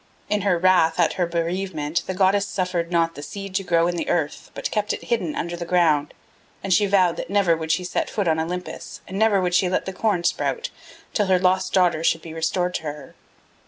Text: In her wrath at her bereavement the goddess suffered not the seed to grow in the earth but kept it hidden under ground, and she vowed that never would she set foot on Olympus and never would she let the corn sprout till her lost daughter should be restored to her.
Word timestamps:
In 0.29 0.41
her 0.41 0.57
wrath 0.57 0.99
at 0.99 1.13
her 1.13 1.27
bereavement 1.27 2.01
the 2.07 2.15
goddess 2.15 2.47
suffered 2.47 2.91
not 2.91 3.13
the 3.13 3.21
seed 3.21 3.53
to 3.53 3.63
grow 3.63 3.85
in 3.87 3.97
the 3.97 4.09
earth 4.09 4.49
but 4.55 4.71
kept 4.71 4.93
it 4.93 5.03
hidden 5.03 5.35
under 5.35 5.55
ground, 5.63 6.15
and 6.63 6.73
she 6.73 6.87
vowed 6.87 7.17
that 7.17 7.29
never 7.29 7.55
would 7.55 7.71
she 7.71 7.83
set 7.83 8.09
foot 8.09 8.27
on 8.27 8.39
Olympus 8.39 9.01
and 9.07 9.19
never 9.19 9.39
would 9.39 9.53
she 9.53 9.69
let 9.69 9.85
the 9.85 9.93
corn 9.93 10.23
sprout 10.23 10.71
till 11.13 11.27
her 11.27 11.37
lost 11.37 11.71
daughter 11.73 12.03
should 12.03 12.23
be 12.23 12.33
restored 12.33 12.73
to 12.73 12.81
her. 12.81 13.13